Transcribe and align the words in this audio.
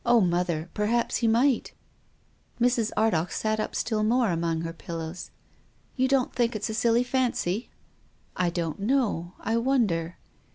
"Oh, 0.13 0.19
mother, 0.19 0.71
perhaps 0.73 1.17
he 1.17 1.27
might!" 1.27 1.73
Mrs. 2.59 2.89
Ardagh 2.97 3.29
sat 3.31 3.59
up 3.59 3.75
still 3.75 4.01
more 4.03 4.31
among 4.31 4.61
her 4.61 4.73
pillows." 4.73 5.29
You 5.95 6.07
don't 6.07 6.33
think 6.33 6.55
it's 6.55 6.71
a 6.71 6.73
silly 6.73 7.03
fancy? 7.03 7.69
""I 8.45 8.49
don't 8.49 8.79
know. 8.79 9.33
I 9.39 9.57
wonder." 9.57 10.17